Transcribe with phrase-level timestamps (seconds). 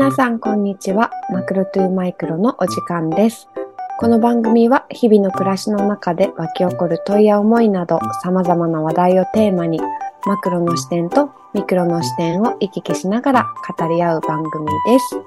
[0.00, 1.10] 皆さん、こんにちは。
[1.30, 3.50] マクロトゥーマイクロのお時間です。
[3.98, 9.78] この番組は日々の暮らしの中で湧き起こる問いや思いなど様々な話題をテーマに
[10.24, 13.46] マクロの視点とミクロの視点を行き来しながら
[13.78, 15.20] 語り合う番組です。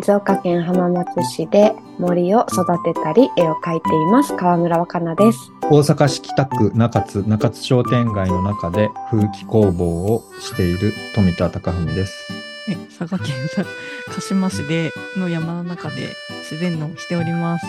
[0.00, 5.52] 静岡県浜松市で森を育てたり絵を描いています川村若菜です。
[5.64, 12.33] 大阪市北区中津中津商店街の中で風紀工房をしている富田貴文です。
[12.68, 13.64] ね 佐賀県さ
[14.06, 16.14] 鹿島市での山の中で
[16.50, 17.66] 自然農をしております。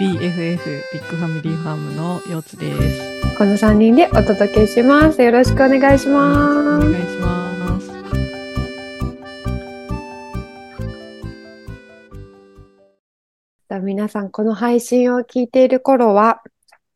[0.00, 0.18] BFF
[0.92, 3.36] ビッグファミリーファームのよつです。
[3.38, 5.22] この3人でお届けします。
[5.22, 6.90] よろしくお願いしおます。
[6.90, 7.44] 願いします。
[13.80, 16.42] 皆さん、この配信を聞いている頃は、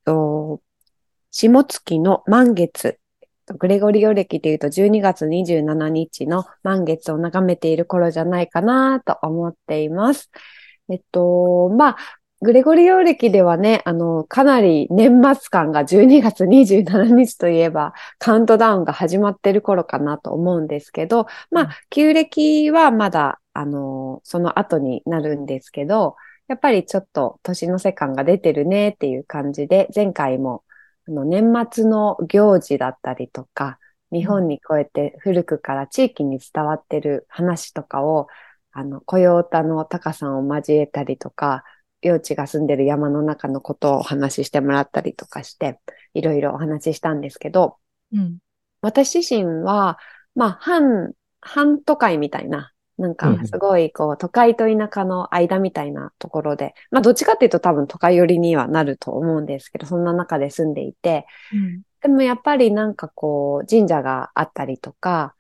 [0.05, 0.61] と
[1.31, 2.99] 下月の満月、
[3.55, 10.31] グレゴリオ暦でいうと12月27日の満月を眺めている頃じゃないかなと思っています。
[10.91, 11.97] えっと、まあ、
[12.41, 26.15] グレゴリオ暦ではね、あの、かなり年末感が12月27日といえばカウントダウンが始まってる頃かなと思うんですけど、まあ、旧暦はまだ、あの、その後になるんですけど、
[26.47, 30.63] やっぱりちょっと年の瀬感が出てるねっていう感じで、前回も
[31.09, 33.79] あの年末の行事だったりとか、
[34.13, 38.29] 日本にこうやって古くから地域に伝わってる話とかを、
[38.73, 41.65] あの、雇用歌のタカさんを交えたりとか、
[42.03, 45.81] 幼稚が住んでる山の中のことをお話ししてもらったりとかして、
[46.13, 47.79] いろいろお話ししたんですけど、
[48.13, 48.39] うん。
[48.83, 49.99] 私自身は、
[50.35, 61.83] まあ、半、半都会みたいな、なんかうん、すごい、こう、都会と田舎の間みたいなところで、まあ、どっちかっていうと多分都会寄りにはなると思うんですけど、そんな中で住んでいて、うん。
[62.03, 65.35] でもやっぱりなんかこう、神社があったりとか、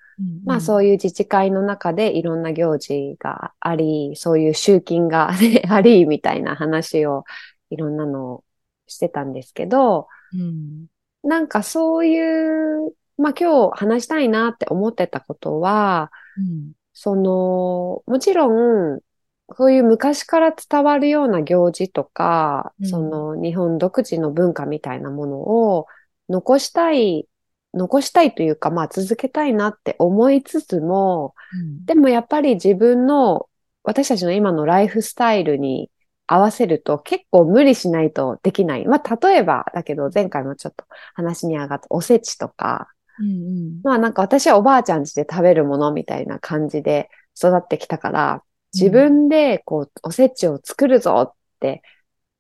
[0.45, 7.25] まあうそういう自治会の中でいろんな行事があり、そういう集金が ねあり、みたいな話を
[7.71, 8.45] いろんなのを
[8.87, 10.41] してたんですけど、ん。
[10.41, 10.87] うん。
[11.23, 16.73] なんかそういう、まあ今日話したいなって思ってたことは、うん。
[17.01, 18.99] その、もちろん、
[19.47, 25.87] こういう昔から伝わるような行事とか、うんその日本独自の文化みたいなものを
[26.29, 27.29] 残したい、
[27.73, 31.85] 残したいというか、まあ続けたいなって思いつつも、うん。
[31.85, 33.49] でもやっぱり自分の、
[33.85, 35.93] 私たちの今のライフスタイルに
[36.27, 38.89] 合わせると結構無理しないとできない。
[38.89, 40.85] まあ例えばだけど前回もちょっと
[41.15, 42.89] 話に上がったおせちとか、
[43.21, 43.81] うん。
[43.83, 48.43] まあなんか私はおばあちゃん家で食べるものみたいな感じで育ってきたから、
[48.75, 51.83] 自分でこうおせちを作るぞって、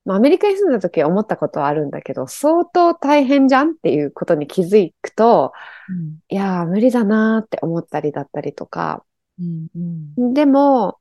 [0.05, 5.53] まあアメリカに住んだ時は思ったことはあるんだけど、相当大変じゃんっていうことに気づくと、
[5.89, 6.19] うん。
[6.29, 9.05] いやー無理だなーって思ったりだったりとか、
[9.39, 9.69] うん。
[10.17, 10.35] うん。
[10.35, 10.99] でも、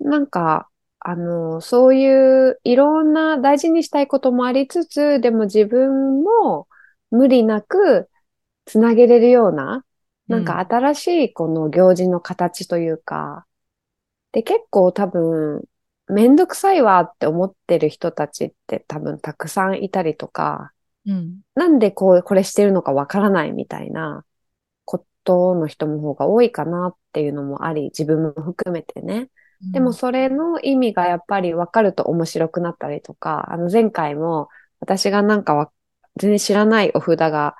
[0.00, 0.68] なんか、
[1.00, 6.68] あの、そういういろんな大事にしたいこともありつつ、でも自分も
[7.10, 8.08] 無理なく
[8.70, 9.84] つなげれるような、
[10.28, 13.46] なんか新しいこの行事の形というか、
[14.30, 15.64] で、結構多分、
[16.06, 20.70] めんどくさいわって思ってる人たちって多分たくさんいたりとか、
[21.04, 21.40] うん。
[21.56, 24.24] なんでこう、これしてるのかわからないみたいな
[24.84, 29.30] ことの人の方が多いかなっていうのもあり、自分も含めてね。
[29.72, 34.48] でもそれの意味がやっぱり分かると面白くなったりとか、あの前回も
[34.78, 35.72] 私がなんかわ
[36.16, 37.56] 全然知らないお札が、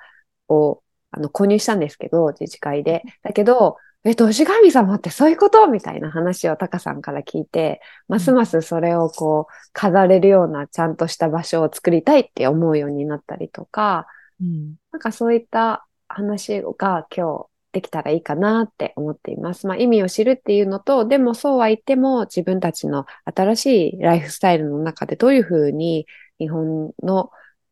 [0.47, 3.03] を、あの購入したんですけど、自治会で。
[3.23, 5.67] だけど、え、年神様ってそういうこと？
[5.67, 14.07] みたいな話をタカさんから聞いて、ますますそれをこう飾れるようなちゃんとした場所を作りたいって思うようになったりとか、
[14.41, 14.75] うん。
[14.91, 19.67] なんかそういった話が今日できたらいいかなって思っています。
[19.67, 26.07] まあ意味を知るっていうのと、でもそうは言っても自分たちの新しいライフスタイルの中でどういうふうに
[26.39, 27.29] 日本の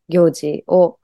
[0.09, 0.99] 行事を、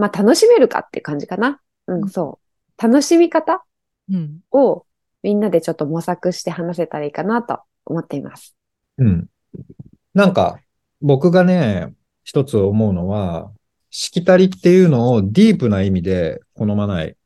[0.00, 1.60] まあ楽しめるかっていう感じかな。
[1.86, 2.40] うん、そ
[2.78, 2.82] う。
[2.82, 3.64] 楽しみ方
[4.10, 4.40] うん。
[4.50, 4.84] を
[5.22, 8.56] みんなでちょっと模索して話せたらいいかなと思っています。
[8.98, 9.26] うん。
[10.14, 10.60] なんか、
[11.00, 11.94] 僕がね、
[12.24, 13.52] 一つ思うのは、
[13.90, 17.16] しきたりっていうのをディープな意味で好まない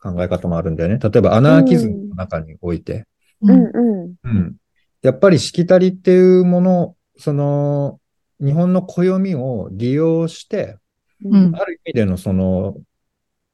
[0.00, 0.98] 考え方もあるんだよね。
[0.98, 3.06] 例えばアナーキズムの中において。
[3.42, 4.14] うんうん。
[4.22, 4.56] うん。
[5.02, 8.00] やっぱりしきたりっていうもの、その、
[8.40, 10.78] 日本の暦を利用して、
[11.24, 12.76] うんある意味でのその、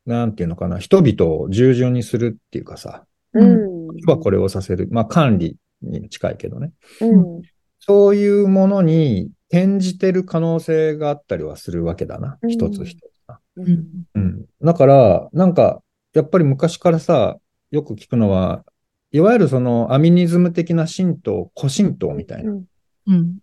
[0.07, 3.05] なんていうのかな、人々を従順にするっていうかさ、
[3.35, 3.87] うん。
[4.07, 4.89] はこれをさせる。
[4.91, 6.73] まあ管理に近いけどね。
[7.01, 7.43] うん。
[7.81, 12.39] そういうものに転じてる可能性があったりはするわけだな。
[12.43, 13.41] うん一つ一つな。
[13.57, 13.87] うん。
[14.15, 14.45] うん。
[14.63, 15.83] だから、なんか、
[16.15, 17.39] やっぱり昔からさ、
[17.71, 18.65] よく聞くのは、
[19.11, 22.53] いわゆるそのアミニズム的な神道、古神道みたいな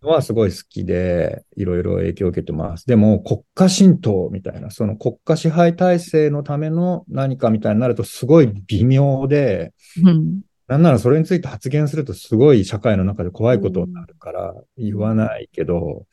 [0.01, 2.85] はすごい好きで、いろいろ影響を受けてます。
[2.85, 9.73] でも、国家神道みたいな、その国家支配体制のための何かみたいになるとすごい微妙で、
[10.03, 10.41] うん。
[10.67, 16.05] なんならそれについて発言するとすごい社会の中で怖いことになるから言わないけど、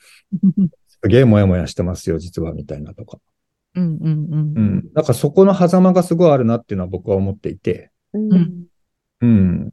[0.88, 3.18] すげえモヤモヤしてますよ、実は、みたいなとか。
[3.74, 3.84] うん。
[3.84, 4.02] うん。
[4.02, 4.76] ううん。
[4.76, 4.92] ん。
[4.92, 7.90] だからそこの狭間がすごいあるなっていうのは僕は思っていて。
[8.12, 8.64] うんうん
[9.22, 9.72] うん。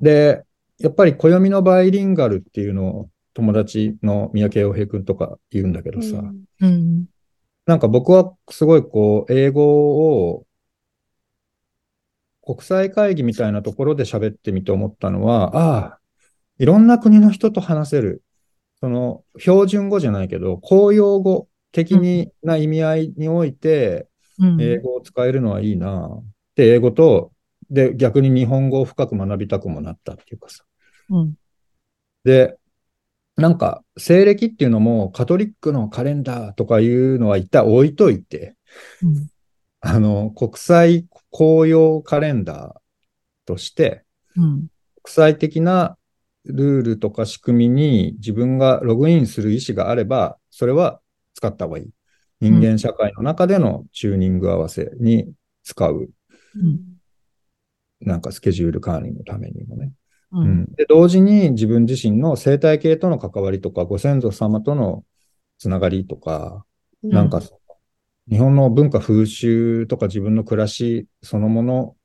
[0.00, 0.44] で、
[0.78, 6.24] やっぱり暦のバイリンガルっていうのを友達の三宅洋平君とか言うんだけどさ、
[6.60, 7.06] うん。
[7.66, 10.44] なんか僕はすごいこう、英語を
[12.42, 15.98] 国際会議みたいなところで喋ってみて思ったのは、ああ、
[16.58, 18.24] いろんな国の人と話せる。
[18.80, 24.08] その、標準語じゃないけど、公用語的にな意味合いにおいて、
[24.40, 24.60] うん。
[24.60, 26.10] 英語を使えるのはいいな。
[26.56, 27.30] で、英語と、
[27.70, 30.64] で、逆に日本語を深く学びたくもなったっていうかさ。
[31.10, 31.34] うん。
[32.24, 32.58] で、
[33.38, 38.56] なんか、西暦っていうのも、カトリックのカレンダーとかいうのは一旦置いといて、
[39.00, 39.28] うん。
[39.80, 42.80] あの、国際公用カレンダー
[43.46, 44.04] として、
[44.36, 44.66] うん。
[45.04, 45.96] 国際的な
[46.44, 51.00] ルールとか仕組みに自分がログインする意思があれば、それは
[51.34, 51.90] 使った方がいい。
[52.40, 55.32] 人間社会の中でのチューニング合わせに
[55.62, 56.10] 使う。
[56.56, 56.80] うん。
[58.00, 59.92] なんかスケジュール管理のためにもね。
[60.32, 60.40] う。
[60.40, 65.04] うんん、で同時に自分自身の生態系との関わりとか、ご先祖様との
[65.58, 66.64] つながりとか、
[67.02, 67.40] うなんか、
[68.30, 71.96] 日本の文化風習とか自分の暮らしそのもの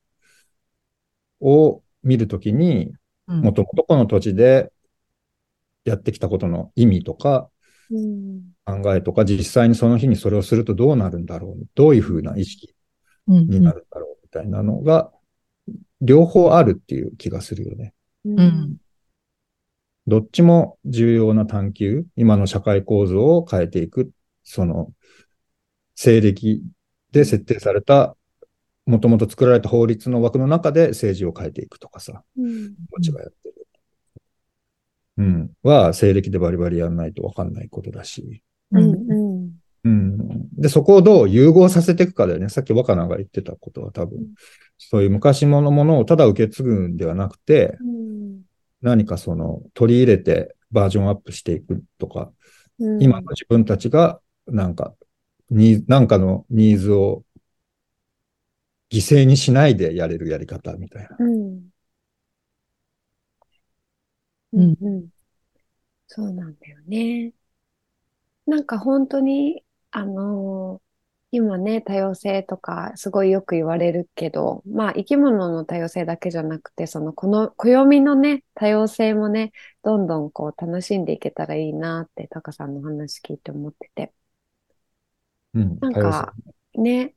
[1.42, 2.94] を見るときに、
[3.28, 3.42] うん。
[3.42, 4.72] もともとこの土地で
[5.86, 7.50] やってきたことの意味とか
[7.90, 12.74] うん考えとか、実際にその日にそれをするとどうなるんだろう、どういうふうな意識
[13.28, 13.48] うん。
[13.48, 15.12] になるんだろうみたいなのが、
[16.02, 17.94] 両方あるっていう気がするよね。
[18.25, 18.78] うんうん。
[20.08, 24.12] どっちも重要な探求、今の社会構造を変えていく、
[24.44, 24.92] その、
[25.96, 26.64] 西暦
[27.12, 28.16] で設定された、
[28.86, 33.68] もともと作られた法律の枠の中で政治を変えていくとかさ、うんこっちがやってる。
[35.18, 35.52] うん。
[35.62, 38.44] は、西暦でバリバリやんないとわかんないことだし。
[38.72, 39.23] うんうん。
[39.83, 40.50] うんうん。
[40.56, 42.50] で、そこをどう融合させていくかだよね。
[42.50, 44.33] さっき若菜が言ってたことは多分、うん
[44.85, 48.41] そういう昔ものものをただ受け継ぐんではなくて、うん
[48.81, 52.31] 何かその取り入れてバージョンアップしていくとか、
[52.80, 54.94] うん今の自分たちがなんか、
[55.50, 57.24] に、なんかのニーズを
[58.89, 61.18] 犠牲にしないでやれるやり方みたいな。
[61.19, 61.69] うん
[64.53, 65.09] ううんんうん。
[66.07, 67.33] そうなんだよね。
[68.45, 69.63] なんか本当に、
[69.94, 70.84] あのー
[71.36, 79.51] 今ね、多様性とかすごいよく言われるけど、まあ生き物の多様性だけじゃなくて、そのこの暦のね、多様性もね、
[79.84, 84.13] どんどんこう楽しんでいけたらいいなって、タカさんの話聞いて思ってて。
[85.54, 85.80] うん。
[85.80, 86.36] なんか、
[86.75, 87.16] ね、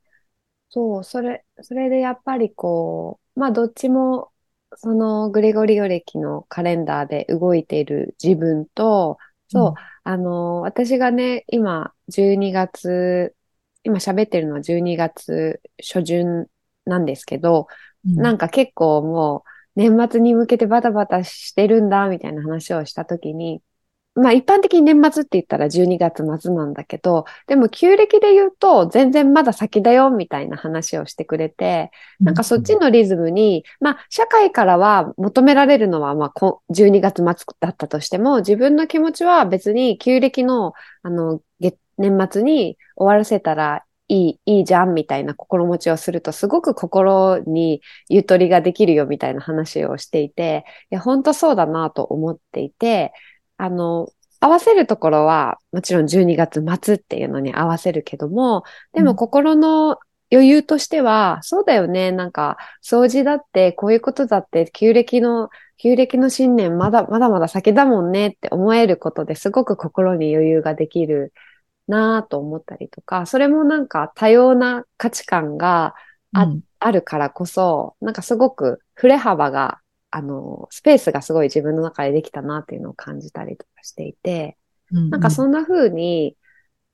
[0.69, 4.33] そう、それ、それでやっぱりこう、まあどっちも、
[4.77, 9.17] そのグレゴリオ暦のカレンダーで動いている自分と、
[9.49, 9.73] そう、
[10.07, 13.35] あの、私がね、今、12月、
[13.83, 16.47] 今喋ってるのは12月初旬
[16.85, 17.67] なんですけど、
[18.05, 18.15] うん。
[18.15, 19.43] なんか結構も
[19.75, 23.61] う年末に向けてバタバタしてるんだみたいな話をしたときに、
[24.17, 53.13] まあ一般的に年末って言ったら12月末なんだけど、でも旧暦で言うと全然まだ先だよみたいな話をしてくれて、なんかそっちのリズムに、まあ社会からは求められるのはまあこ12月末だったとしても、自分の気持ちは別に旧暦のあの月年末に終わらせたらいい、いいじゃんみたいな心持ちをすると、すごく心にゆとりができるよみたいな話をしていて、いや、本当そうだなと思っていて、
[53.57, 54.09] あの、
[54.39, 59.05] 合わせるところは、もちろん12月末っていうのに合わせるけども、でうん。
[59.05, 59.97] も心の
[60.31, 71.33] 余裕としては、そうだよね、なんか、掃除だって、こういうことだって、旧暦の、旧暦の新年、まだ、まだまだ先だもんねって思えることですごく心に余裕ができる
[71.87, 75.95] なぁと思ったりとか、それもなんか多様な価値観が
[76.33, 76.63] あうん。
[76.79, 79.79] あるからこそ、なんかすごく振れ幅が、
[80.11, 84.57] あの、スペースがすごい自分の中でできたなっていうのを感じたりとかしていて、
[84.91, 86.37] うんなんかそんな風に、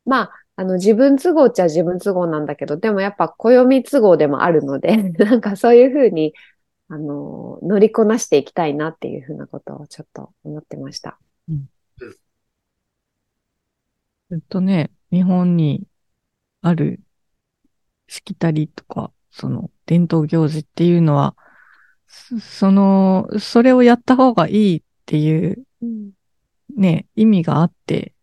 [0.05, 6.33] まあ、あの自分都合っちゃ自分都合なんだけど、でもやっぱ暦都合でもあるので、 なんかそういう風に、
[6.89, 11.17] あの、乗りこなしていきたいなっていう風なことをちょっと思ってました。
[14.29, 15.87] ずっとね、日本に
[16.61, 16.99] ある
[18.07, 21.35] しきたりとか、その伝統行事っていうのは、
[22.13, 26.11] そその、それをやった方がいいっていううん
[26.75, 28.13] ね、意味があって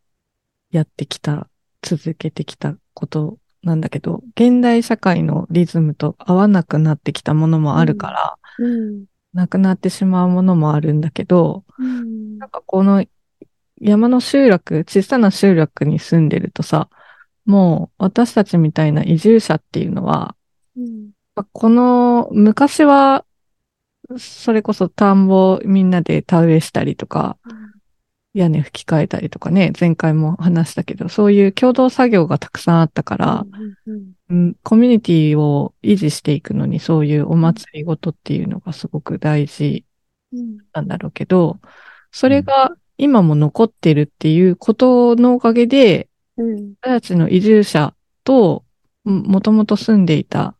[0.70, 1.49] やってきた、
[1.82, 13.04] 続けてきたことなんだけど、現代社会のリズムと合わなくなってきたものもあるから、うんなくなってしまうものもあるんだけど、うんなんかこの
[13.80, 16.88] 山の集落、小さな集落に住んでるとさ、
[17.47, 20.37] もう私たちみたいな移住者っていうのは、
[20.76, 21.11] うん。
[21.52, 23.25] この昔は、
[24.18, 27.36] それこそ田んぼみんなで田植えしたりとか、
[28.32, 33.44] 屋根吹き替えたりとかね、前回も話したけど、そういう共同作業がたくさんあったから、
[33.86, 39.84] うんうんコミュニティを維持していくのにそういうお祭りごとっていうのがすごく大事
[40.32, 41.58] うんなんだろうけど、
[42.12, 46.74] それが今も残ってるっていうことのおかげで、うん。
[46.80, 48.64] 私たちの移住者と、
[49.04, 50.54] もともと住んでいた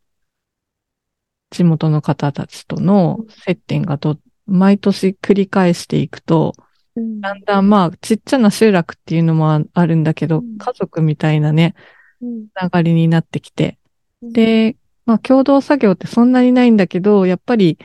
[1.51, 6.55] 地元の方たちとの接点がと、毎年繰り返していくと、
[6.97, 7.21] うん。
[7.21, 10.59] だんだんまあ、ちっちゃな集落っていうのもああるんだけど、うん。
[10.59, 11.75] 家族みたいなね、
[12.21, 12.49] うん。
[12.49, 13.79] つながりになってきて。
[14.23, 14.77] で、
[15.07, 17.79] まあ、共同作業ってそんなにないんだけど、やっぱり、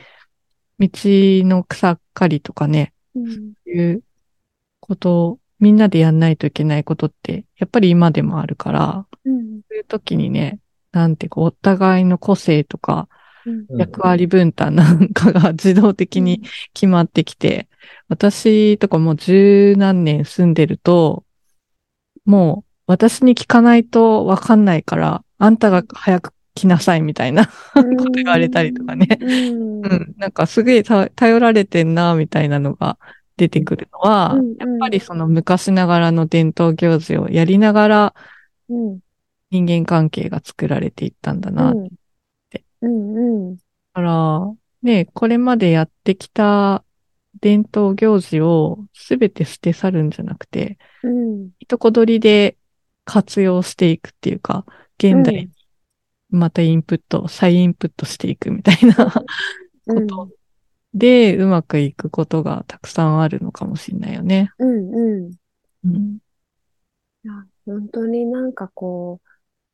[0.78, 3.52] 道の草刈りとかね、うん。
[3.66, 4.02] いう
[4.80, 9.60] ことをみんなでやんないといけないことって、やっぱり今でもあるから、うん。
[9.68, 10.58] そういう時にね、
[10.92, 13.08] なんていうか、お互いの個性とか、
[13.78, 16.42] 役割分担なんかが自動的に
[16.74, 17.68] 決まってきて、
[18.08, 21.24] 私とかもう十何年住んでると、
[22.24, 29.18] もう私に聞かないとわかんないから、あんたが早く来なさいみたいなこと言われたりとかね。
[29.20, 29.80] うん。
[29.84, 32.98] うん、なんかすげえた頼られてんな、みたいなのが
[33.36, 34.40] 出てくるのは、うん。
[34.40, 38.14] うんやっぱりその昔ながらの伝統行事をやりながら
[38.68, 38.98] うん。
[39.50, 41.72] 人間関係が作られていったんだな。
[41.72, 41.80] だ
[42.86, 43.56] うんうん。
[43.92, 44.40] から、
[44.82, 46.84] ね、これまでやってきた
[47.40, 51.50] 伝統行事をすべて捨て去るんじゃなくて、うん。
[51.58, 52.56] いとこ取りで
[53.04, 54.64] 活用していくっていうか、
[54.98, 55.50] 現代に
[56.30, 59.12] またインプット、再インプットしていくみたいな
[59.86, 60.30] こと
[60.94, 64.50] で、うまくいくことがたくさんあるのかもしれないよね。
[64.58, 65.30] うんうん。
[65.84, 66.18] うん。
[67.24, 67.32] いや
[67.64, 69.28] 本当になんかこう、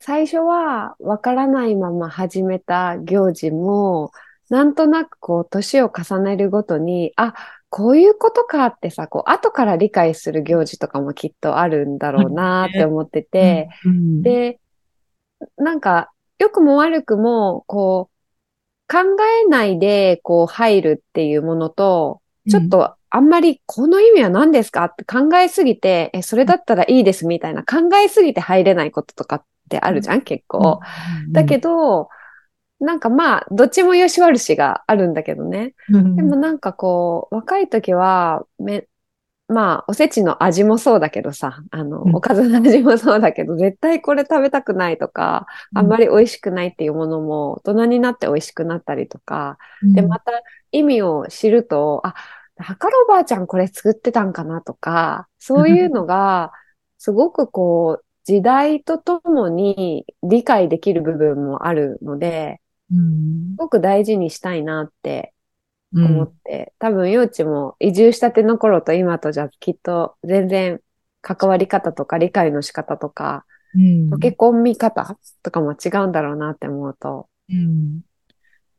[0.04, 4.10] 最初はわからないまま始めた行事も、
[4.50, 7.34] なんとなくこう、年を重ねるごとに、あ、
[7.70, 14.58] こういうことかってさ、こう、後から理解する行事とかもきっとあるんだろうなって思ってて、うん、で、
[15.56, 18.98] なんか、良くも悪くも、こう、考
[19.44, 30.80] えないで、こう、入るっていうものと、ちょっと、あんまり、この意味は何ですかって考えすぎて、え、それだったらいいですみたいな、考えすぎて入れないこととかってあるじゃん、結構。
[31.32, 32.10] だけど、
[32.78, 35.74] なんかまあ、どっちも良し悪しがあるんだけどね。
[35.88, 38.86] どでもなんかこう、若い時は、め、
[39.48, 42.16] まあ、おせちの味もそうだけどさ、あの、うん。
[42.16, 50.32] おかずの味もそうだけど、絶対これ食べたくないとか、あんまり美味しくないっていうものも、大人になって美味しくなったりとか、りで、また
[50.72, 52.14] 意味を知ると、あ、
[52.56, 56.52] だからおばあちゃんこれ作ってたんかなとか、そういうのが、
[56.98, 62.60] すごくこう、時代とともに理解できる部分もあるので、
[62.90, 63.54] うん。
[63.54, 65.34] すごく大事にしたいなって
[65.92, 66.04] うん。
[66.04, 70.80] 思って、多分、幼稚も移住したての頃と今とじゃきっと全然
[71.20, 74.10] 関わり方とか理解の仕方とか、うん。
[74.12, 77.28] 溶け込み方とかも違うんだろうなって思うと。
[77.50, 78.00] うん。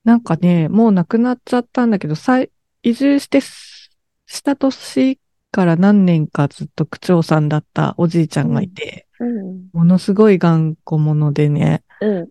[0.04, 3.90] なんかね、もう亡くなっちゃったんだけど、再移住してす
[4.26, 5.20] した年
[5.52, 9.70] から何年かずっと区長さんだったおじいちゃんがいて、うん。
[9.74, 12.30] ものすごい頑固者でね、うん。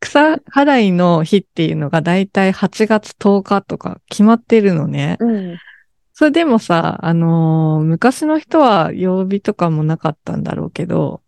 [0.00, 5.16] 草払いの日っていうのがだいたい8月10日とか決まってるのね。
[5.20, 5.58] うん。
[6.14, 11.22] それでもさ、あのー昔の人は曜日とかもなかったんだろうけど、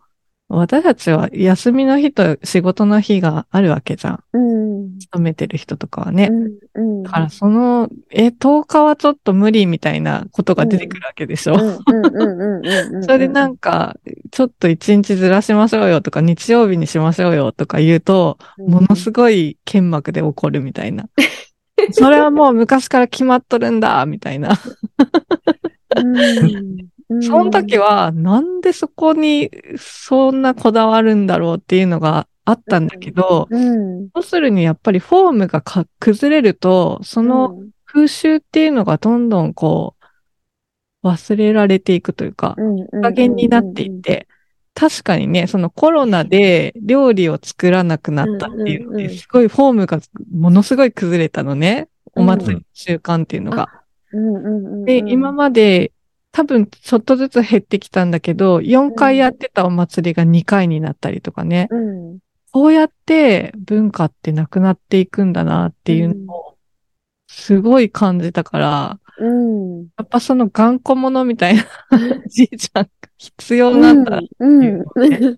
[0.52, 4.24] 私たちは休みの日と仕事の日があるわけじゃん。
[4.32, 4.98] うん。
[4.98, 6.28] 勤めてる人とかはね。
[6.74, 7.02] うん。
[7.04, 11.54] だからその、え、10日はちょっと無理みたいなことが出てくるわけでしょ。
[11.54, 13.04] うんうんうんうんうんうん。
[13.04, 13.96] それでなんか、
[14.32, 21.08] ちょっと一日ずらしましょうよとか、日曜日にしましょうよとか言うと、ものすごい剣幕で怒るみたいな。
[21.92, 24.58] それはもう昔から決まっとるんだ、みたいな。
[25.96, 26.90] うん。
[27.20, 39.96] その時は、なんでそこにそんなこだわるんだろうっていうのがあったんだけど、うん、要するにやっぱりフォームがか崩れると、その風習っていうのがどんどんこ
[41.02, 44.28] う、忘れられていくというか、うん、加減になっていって、
[44.74, 50.00] 確かにね、そのコロナで料理を作らなくなったっていうので、すごいフォームが
[50.32, 51.88] ものすごい崩れたのね。
[52.14, 53.68] お祭りの習慣っていうのが。
[54.84, 55.92] で、今まで
[56.32, 61.68] 多分ちょっとずつ減ってきたんだけど、4回やってたお祭りが2回になったりとかね。
[61.70, 62.18] うん。
[62.52, 66.58] こうやって文化ってなくなっていくんだなっていうのを、
[67.28, 69.88] すごい感じたから、うん。
[69.98, 71.64] やっぱその頑固者みたいな
[72.26, 74.20] じいちゃんが必要なんだ。
[74.38, 74.64] うん。
[74.64, 75.36] いうの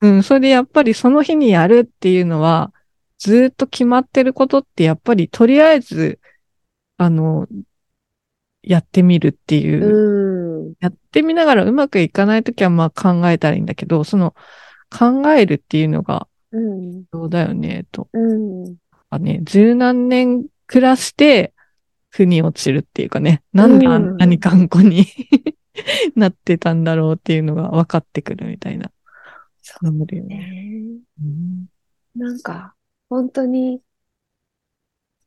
[0.00, 2.72] うん、それでやっぱりその日にやるっていうのは、
[3.18, 6.20] ずーっと決まってることってやっぱりとりあえず、
[6.98, 7.48] あの、
[8.66, 10.74] やってみるっていう、うん。
[10.80, 14.34] やってみながらうまくいかないときはまあ考えたらいいんだけど、その
[14.90, 17.04] 考えるっていうのがうん。
[17.10, 18.08] どうだよね、と。
[18.12, 18.76] うん。
[19.10, 21.52] かね、十何年暮らして、
[22.10, 25.06] 腑に落ちるっていうかね、なんであんなに頑固に
[26.14, 28.92] なってたんだろうっていうのが分かってくるみたいな。
[29.62, 30.36] そうなるよね。
[30.38, 30.84] ね。
[31.20, 31.66] うん
[32.14, 32.76] なんか、
[33.08, 33.80] 本当に、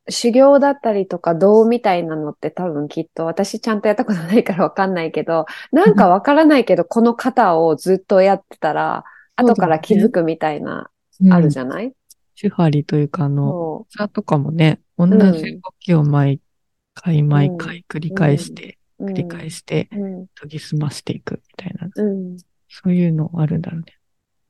[0.10, 9.04] 修行だったりとか道みたいなのって多分きっと、私ちゃんとやったことないからわかんないけど、 なんかわからないけど、この型をずっとやってたら、
[9.36, 10.90] 後から気づくみたいな、
[11.30, 11.94] あるじゃない、
[12.40, 16.40] 手張りというか、あの、そ座とかもね、同んじ動きを毎
[16.94, 19.06] 回毎回繰り返して、う。
[19.06, 20.28] 繰り返して、うん。
[20.28, 22.38] 研ぎ澄ましていくみたいな、うん。
[22.70, 23.86] そういうのあるんだろうね。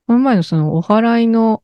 [0.08, 1.64] この前のそのお祓いの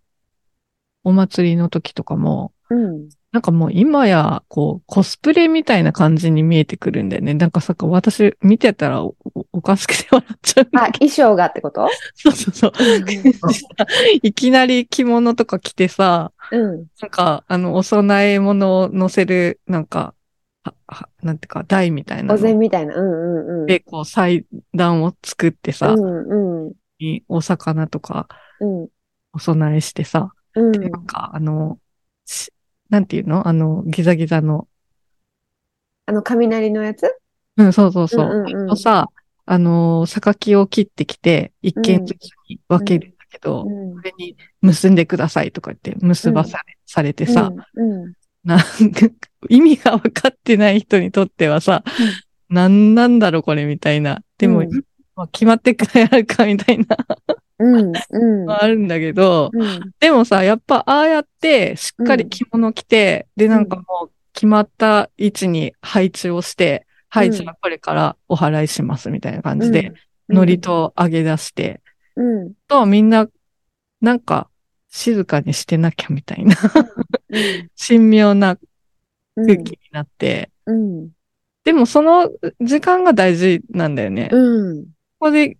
[1.03, 3.09] お祭りの時とかも、うん。
[3.33, 7.33] なんかもう今や、こう、コスプレみたいな感じに見えてくるんだよね。
[7.33, 9.15] なんかさ、私見てたらお
[9.63, 10.91] かしくて笑っちゃうあ。
[10.91, 11.87] 衣装がってこと？
[12.13, 12.71] そうそうそう。
[14.21, 16.85] いきなり着物とか着てさ、うん。
[17.01, 20.13] なんか、あの、お供え物を乗せる、なんか、
[20.63, 22.95] は、は、なんていうか、台みたいなお膳のみたいな。
[22.95, 23.65] うんうんうん。
[23.65, 26.73] で、こう、祭壇を作ってさ、うんうん。
[26.99, 28.27] にお魚とか
[28.59, 28.87] うん。
[29.33, 30.71] お供えしてさ、うん。
[30.71, 31.79] でなんか、あの、
[32.25, 32.53] し
[32.93, 33.47] なんていうの？
[33.47, 34.67] あの、ギザギザの、
[36.05, 37.11] あの、雷のやつ？
[37.57, 38.25] うん、そうそうそう。
[38.27, 39.09] うんうんうんあのさ、
[39.47, 48.03] あの、榊を切ってきて、一件ずつに分けるんだけど、うんこれに結んでくださいとか言って、結ばされ、されてさ、うん。
[48.03, 48.65] うんなんか、
[49.49, 51.83] 意味が分かってない人にとってはさ、
[52.47, 54.21] なんなんだろうこれみたいな。
[54.37, 54.67] でも、
[55.31, 57.33] 決まってからやるかみたいな、うん。
[57.33, 57.42] うん。
[58.49, 59.91] あるんだけど、うん。
[59.99, 69.93] でもさ、やっぱああやって、しっかり着物着て、で、なんかもう決まった位置に配置をして、はい、うんじゃあこれからお払いしますみたいな感じで、
[70.29, 71.81] うん、ノリと上げ出して、
[72.15, 72.53] うん。
[72.67, 73.27] とみんな、
[74.01, 74.49] なんか、
[74.89, 76.55] 静かにしてなきゃみたいな、
[77.29, 77.69] うん。
[77.77, 78.57] 神妙な
[79.35, 79.45] うん。
[79.47, 81.09] 空気になって、うん。
[81.63, 84.27] でもその時間が大事なんだよね。
[84.29, 84.85] こうん。
[85.19, 85.57] こで、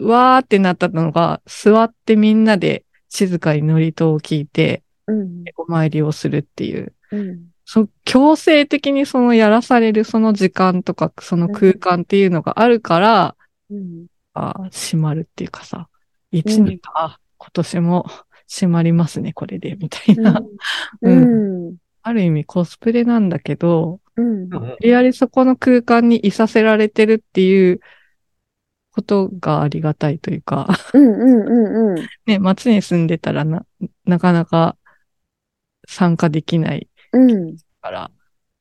[0.00, 5.44] わーってなったのが、座ってみんなで静かにノリとを聞いて、うん。
[5.56, 6.92] お参りをするっていう。
[7.12, 7.46] うん。
[7.64, 13.36] そ強制的にそのやらされるその時間とか、その空間っていうのがあるから、
[13.70, 14.06] うん。
[14.34, 15.88] あ閉まるっていうかさ、
[16.30, 18.06] 一年か、あ今年も
[18.48, 20.42] 閉まりますね、これで、みたいな。
[21.02, 21.76] うん。
[22.02, 24.48] ある意味コスプレなんだけど、うん。
[24.80, 27.80] やりそこの空間にいさせられてるっていう
[28.96, 31.06] ことがありがたいというか、うん。
[31.06, 31.98] うん。
[31.98, 32.06] うん。
[32.24, 33.66] ね、街に住んでたらな、
[34.06, 34.78] なかなか
[35.86, 37.56] 参加できないうん。
[37.82, 38.10] から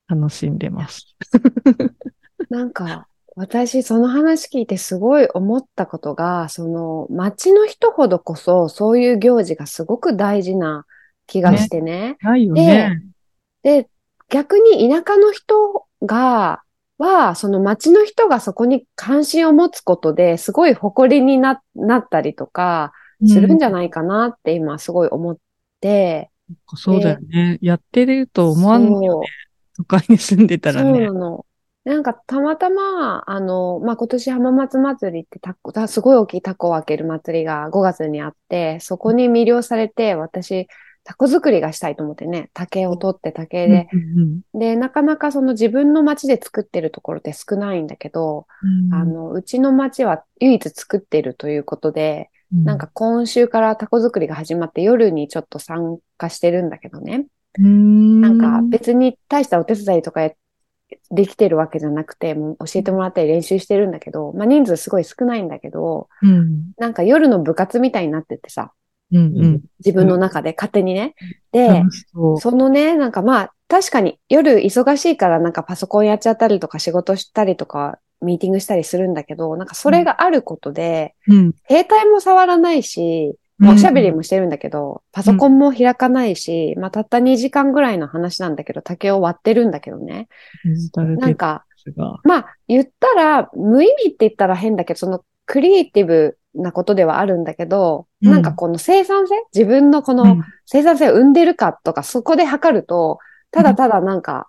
[0.07, 1.15] 楽しんでます。
[2.49, 10.85] なんか、私、その話聞いてすごい思ったことが、その、町の人ほどこそ、そういう行事がすごく大事な
[11.27, 12.17] 気がしてね。
[12.21, 13.09] ないよね。
[13.63, 13.89] で、
[14.29, 16.61] 逆に田舎の人が、
[16.97, 22.93] は、その町の人がそこに関心を持つことですごい誇りにな、なったりとか
[23.27, 25.37] するんじゃない、かなって今すごい思っ
[25.81, 26.35] て、うん
[26.75, 27.57] そうだよね。
[27.59, 29.27] やってると思わんのよね。
[29.77, 31.11] 都会に住んでたらそうねな。
[31.11, 31.45] の。
[31.85, 40.67] なんかたまたま、あの、まあ、今年浜松祭りってタコ、たすごい大きいタコを開ける祭りが5月にあって、そこに魅了されて、私、
[41.05, 48.93] タコ作りがしたいと思ってね、竹を取って竹で、うんで、なかなかその自分の町で作ってるところって少ないんだけど、うん。
[48.93, 57.27] あの、うちの町は唯一作ってるということで、なんか、今週からタコ作りが始まって夜にちょっと参加してるんだけどね。
[57.57, 60.31] ななんか別に大したお手伝いとかや
[61.11, 66.71] できてるわけじゃなくて、もう教えてもらったり練習してるんだけど、まあ人数すごい少ないんだけど、うん。
[66.77, 68.71] なんか夜の部活みたいになっててさ、
[69.11, 69.61] うんうん。
[69.79, 71.15] 自分の中で勝手にね。
[71.51, 71.83] で、
[72.39, 81.53] そのね、なんかまあ確かに夜忙しいからなんかパソコンやっちゃったりとか仕事したりとかミーティングしたりするんだけど、なんかそれがあることで、うん。
[81.67, 90.27] 携帯も触らないし、まあおしゃべりもしてるんだけど、パソコンも開かないし、まあたった2時間ぐらいの話なんだけど、竹を割ってるんだけどね。
[90.95, 91.65] なんか。
[92.23, 103.19] まあ言ったら、無意味って言ったら変だけど、そのクリエイティブなことではあるんだけど、うんなんかこの生産性自分のこのうん生産性を生んでるかとか、そこで測ると、
[103.51, 104.47] ただただなんか、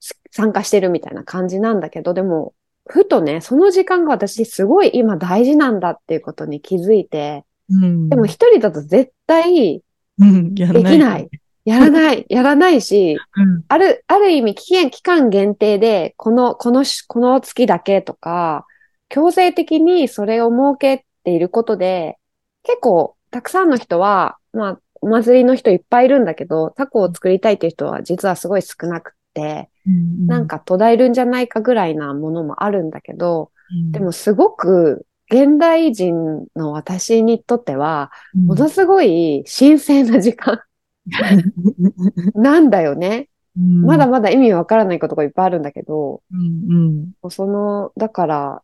[0.00, 2.54] す参加してるみたいな感じなんだけど、でも、
[2.86, 8.08] ふとね、その時間が私すごい今大事なんだっていうことに気づいて、うん。
[8.08, 9.82] でも一人だと絶対
[10.18, 11.28] できない。
[11.64, 13.64] やらない、 やらないし、うん。
[13.68, 18.66] ある、ある意味期限、期間限定で、この、このし、この月だけとか、
[19.08, 22.18] 強制的にそれを設けていることで、
[22.62, 33.92] 結構、たくさんの人は、まあ、お祭りの人いっぱいいるんだけど、タコを作りたいっていう人は実はすごい少なくって、うんなん、か途絶えるんじゃないかぐらいなものもあるんだけど、うん。
[33.92, 40.60] でもすごく現代人の私にとっては、ものすごい神聖な時間。
[42.34, 43.28] なんだよね。
[43.56, 43.82] うん。
[43.82, 47.30] まだ、まだ意味わからないことがいっぱいあるんだけど、うん、うん。
[47.30, 48.62] その、だから、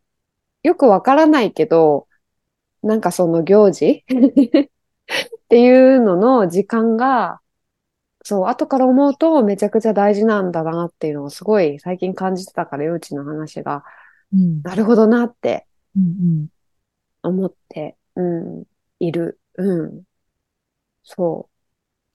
[0.63, 2.07] よくわからないけど、
[2.83, 4.03] なんかその行事？
[4.07, 7.39] っていうのの時間が、
[8.23, 13.83] そう、後から思うとめちゃくちゃ大事なんだなっていうのをすごい最近感じてたから、幼稚の話が、
[14.33, 16.47] うん、なるほどなってうん、
[17.23, 18.63] 思って、うん、
[18.99, 19.39] いる。
[19.57, 20.03] うん。
[21.03, 21.49] そ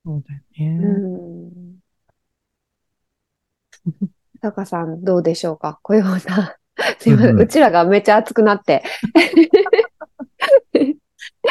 [0.04, 0.60] そうだよう。
[0.60, 0.68] ね。
[0.68, 0.88] う
[1.58, 1.78] ん。
[4.40, 5.78] タカさん、どうでしょうか？
[5.82, 6.56] こういうような、
[6.98, 8.82] すいません、うんうちらがめっちゃ熱くなって。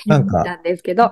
[0.05, 1.11] なんかなんですけど。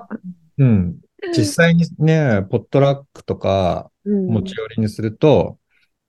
[0.58, 0.98] うん。
[1.36, 5.58] 実際にね、ポットラックとかうん持ち寄りにすると、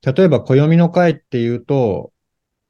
[0.04, 2.12] 例えば暦の会っていうと、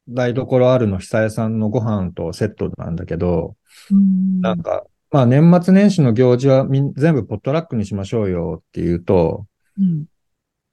[0.08, 3.56] 台所あるの久江さんのご飯とセットなんだけど、
[3.90, 9.46] うんなんか、まあ年末年始の行事はみん全部ポットラックにしましょうよっていうと、
[9.78, 10.06] うん、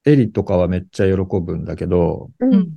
[0.06, 2.46] エリとかはめっちゃ喜ぶんだけど、う。
[2.46, 2.70] うんん、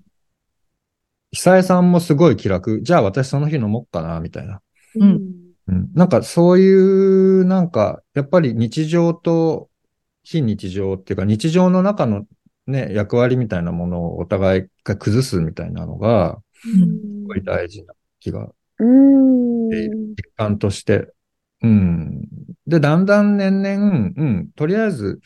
[1.33, 2.83] 久江さんもすごい気楽。
[2.83, 4.61] じゃあ私その日飲もっかな、みたいな。
[4.97, 5.91] うんうん。
[5.95, 6.73] なんかそうい
[7.41, 9.71] う、なんか、やっぱり日常と
[10.23, 12.27] 非日常っていうか、日常の中の
[12.67, 16.69] ね、役割みたいなものをお互いが崩すみたいなのが、す
[17.27, 19.69] ごい大事な気が、うん。
[19.71, 21.13] 実感として。
[21.63, 22.29] うん。
[22.67, 25.21] で、だんだん年々、うん、とりあえず、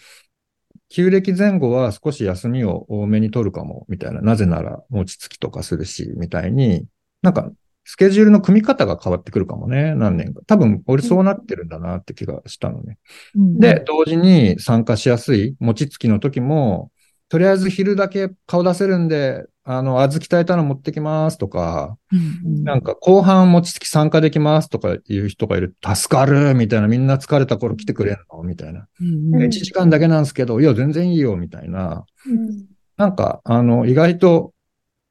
[0.89, 4.21] 旧暦前後は少し休みを多めに取るかも、みたいな。
[4.21, 6.87] なぜなら、餅つきとかするし、みたいに、
[7.23, 7.51] なんか、
[7.89, 10.41] スケジュールの組み方が変わってくるかもね、何年か。
[10.49, 12.99] 多分、俺そうなってるんだなって気がしたのね。
[13.37, 16.91] うんで、、同時に参加しやすい、餅つきの時も、
[17.29, 25.77] とりあえず昼だけ顔出せるんで、あの、小豆炊いたの持ってきますとか、うん、なんか後半餅つき参加できますとかいう人がいる。
[25.85, 26.89] 助かるみたいな。
[26.89, 28.89] みんな疲れた頃来てくれんのみたいな。
[29.01, 32.05] うん、うん1時間だけなんですけど、いや、全然いいよみたいな。
[32.27, 34.55] うんなんか、あの、意外と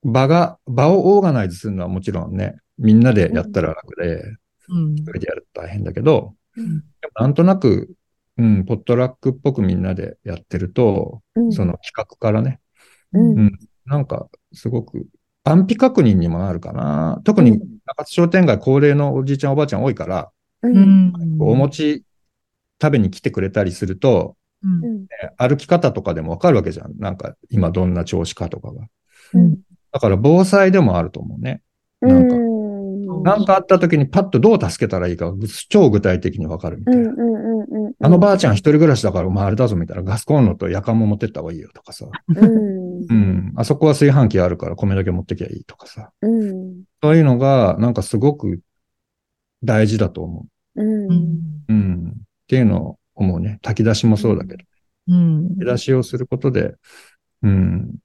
[0.03, 4.23] 場が、場をオーガナイズするのはもちろんね、みんなでやったら楽で、
[4.69, 4.95] うん。
[4.95, 6.79] 一人でやると大変だけど、うん。
[6.79, 7.93] でもなんとなく、
[8.38, 11.51] うん、ポットラックっぽくみんなでやってると、うん。
[11.51, 12.59] その企画からね、
[13.13, 13.39] うん。
[13.39, 15.05] うんなんか、すごく、
[15.43, 17.21] 安否確認にもなるかな。
[17.23, 20.31] 特に、中津商店街高齢のおじいちゃんおばあちゃん多いから、
[20.63, 21.11] ううん。
[21.11, 22.03] ん、お餅
[22.81, 24.83] 食べに来てくれたりすると、うん。
[24.83, 25.07] うん。
[25.38, 26.97] 歩き方とかでもわかるわけじゃん。
[26.97, 28.88] なんか、今どんな調子かとかが。
[29.35, 29.59] うん。
[29.91, 31.61] だから、防災でもあると思うね。
[32.01, 32.35] なんか
[33.25, 35.33] うんなんかあった時にパッとどう助けたらいいか、
[35.69, 37.11] 超具体的にわかるみたいな。
[37.99, 40.03] あのばあちゃん一人暮らしだから、お前あれだぞみたいな。
[40.03, 42.05] ガスコンロと夜間も持ってった方がいいよとかさ。
[42.27, 43.53] うんうん。
[43.55, 46.11] あそこは炊飯器あるから米だけ持ってきゃいいとかさ。
[46.21, 48.59] うんそういうのが、なんかすごく
[49.63, 51.15] 大事だと思うんうんう。
[51.69, 52.09] うん。
[52.09, 52.11] っ
[52.47, 53.59] ていうのを思うね。
[53.63, 54.63] 炊き出しもそうだけど。
[55.07, 56.75] うん炊き出しをすることで、
[57.41, 57.95] うん。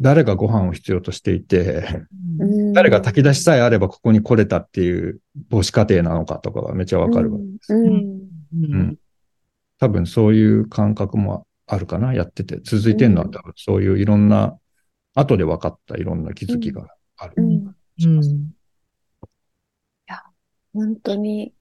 [0.00, 2.04] 誰がご飯を必要としていて、
[2.38, 7.74] うん誰が炊き出しさえあればここに来れたっていう母子家庭なのかとかがめっちゃわかるわけです。
[7.74, 7.76] う
[8.56, 8.96] ん。
[9.78, 12.58] 多分そういう感覚もあるかな、やってて。
[12.64, 14.56] 続いてるのは多分そういういろんな、
[15.14, 16.86] 後で分かったいろんな気づきが
[17.16, 17.34] ある。
[17.36, 18.50] うんうん
[20.72, 21.52] 本当に、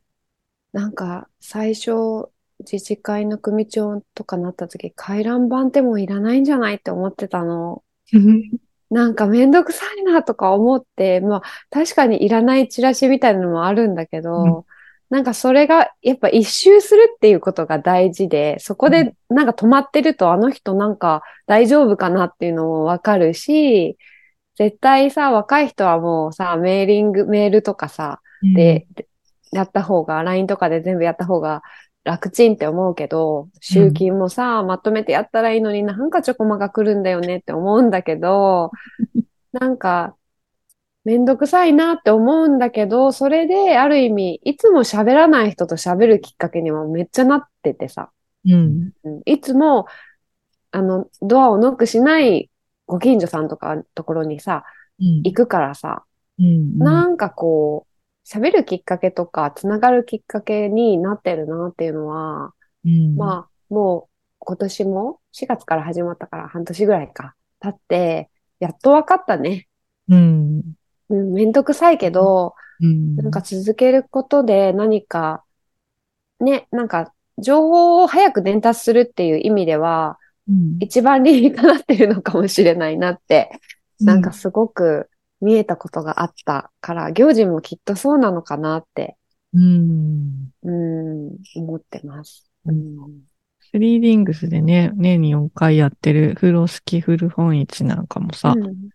[0.72, 7.84] なんか最初自治会の組長とかなった時、回覧板ってもういらないんじゃないって思ってたの。
[8.90, 14.66] なんかめんどくさいなとか思って、まあ確かにいらないチラシみたいなのもあるんだけど、
[15.10, 23.98] なんかそれがやっぱ一周するっていうことが大事で、そこでなんか止まってるとあの人なんか大丈夫かなっていうのもわかるし、
[24.56, 28.22] 絶対さ、若い人はもうさ、メーリング、メールとかさ、
[28.54, 28.88] で、
[29.52, 31.62] やった方が、LINE とかで全部やった方が
[32.04, 38.72] 楽ちんって思うけど、集金もさ、まとめてやったらいいのになんかちょこまが来るんだよねって思うんだけど、
[39.52, 40.16] なんか、
[41.04, 48.12] めんどくさいなって思うんだけど、それである意味、いつも喋らない人と喋るきっかけにもめっちゃなっててさ、
[48.46, 48.92] うん。
[49.04, 49.88] うんいつも、
[50.72, 52.50] あの、ドアをノックしない
[52.86, 54.66] ご近所さんとかところにさ、
[55.00, 55.06] うん。
[55.24, 56.04] 行くからさ、
[56.38, 56.78] うん。
[56.78, 57.89] なんかこう、
[58.32, 62.54] 喋るきっかけとか、つながるきっかけになってるなっていうのは、
[62.86, 69.68] うん、まあ、もう今年も4月から始まったから半年ぐらいか、経って、やっと分かったね。
[70.10, 70.62] うん。
[71.10, 73.16] うん、めんどくさいけど、うん。
[73.16, 75.44] なんか続けることで何か、
[76.40, 83.50] ね、なんか、情報を早く伝達するっていう意味では、うん、一番理にかなってるのかもしれないなって、
[84.00, 85.10] なんかすごく
[85.42, 89.18] 見えたことがあったから、行事もきっとそうなのかなって、
[89.54, 90.52] うん。
[90.64, 92.50] うん、思ってます。
[92.66, 93.22] ううんん。
[93.62, 98.90] スリーリングスでね、年に4回やってる風呂敷古本市なんかもさ、うん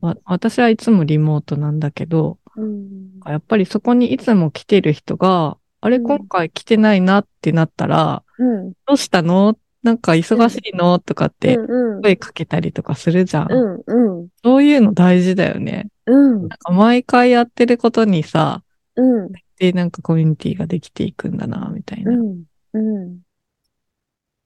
[0.00, 8.72] わ私はいつもリモートなんだけど、うんやっぱりそこにいつも来てる人が、あれ、うん今回来てないなってなったら、うん。
[8.86, 9.58] どうしたの？
[9.82, 10.98] なんか忙しいの？
[10.98, 12.02] とかってうん。
[12.02, 13.52] 声かけたりとかするじゃん。
[13.52, 14.18] うん。
[14.18, 14.28] うん。
[14.42, 15.88] そういうの大事だよね。
[16.06, 16.40] うん。
[16.40, 18.62] なんか毎回やってることにさ、
[18.96, 19.30] うん。
[19.58, 22.12] で、なんかコミュニティができていくんだな、みたいな。
[22.12, 22.44] うん。
[22.72, 23.20] うん。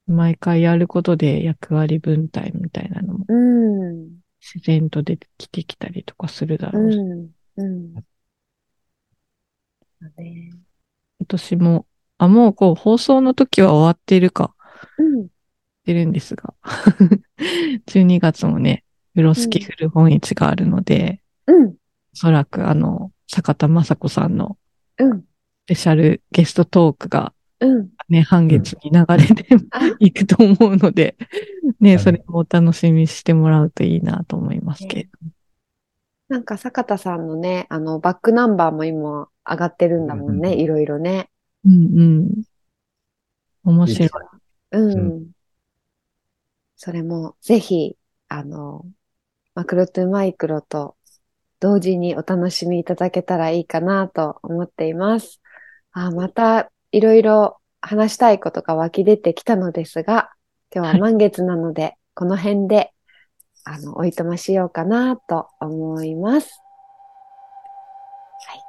[0.06, 4.18] 毎回やることで役割分担みたいなのもうん。
[4.40, 6.98] 自然と出てきてきたりとかするだうろうし。
[6.98, 7.30] ん。
[7.56, 7.94] うん。
[7.94, 8.02] だ
[10.18, 10.50] ね。
[11.20, 11.86] 今年も、
[12.18, 14.53] あ、もうこう放送の時は終わっているか、
[15.84, 16.54] てるんですが。
[17.86, 21.66] 12月もね、風呂敷古本市があるので、うん。
[21.68, 21.74] お
[22.14, 24.58] そらくあの、坂田雅子さんの
[24.98, 25.20] うん。
[25.20, 25.24] ス
[25.66, 27.88] ペシャルゲストトークがうん。
[28.08, 31.16] ね、半月に流れてあ、いくと思うので、
[31.80, 35.10] ね、はいそれもお楽しみにしてもらうといいなと思いますけれど。
[36.28, 41.30] なんか坂田さんのね、あの、バックナンバーも今上がってるんだもんね、うんいろいろね。
[41.64, 42.42] うんうん。
[43.64, 44.10] 面白い。
[44.78, 45.08] うん。
[45.08, 45.26] う
[46.76, 47.96] それもぜひ、
[48.28, 48.84] あの、
[49.54, 50.96] マクロトゥマイクロと
[51.60, 55.40] 同時にお楽しみいただけたらいいかなと思っています。
[55.92, 60.30] あ、またいろいろ話したいことが湧き出てきたのですが、
[60.74, 62.92] 今日は満月なので、この辺で、
[63.64, 66.60] あの、おいとましようかなと思います。
[68.46, 68.60] はい。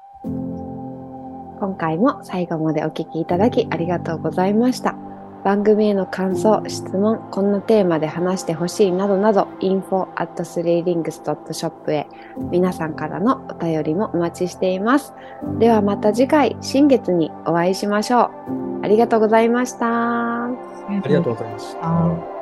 [1.59, 5.04] 今回も最後までお聞きいただきありがとうございました。
[5.45, 12.07] 番組への感想、質問、こんなテーマで話してほしいなどなど、info at 3rings.shop へ
[12.49, 15.13] 皆さんからのお便りもお待ちしています。
[15.59, 18.31] ではまた次回、新月にお会いしましょ
[18.81, 18.83] う。
[18.83, 19.85] ありがとうございました。
[19.85, 22.34] あありがとうございました。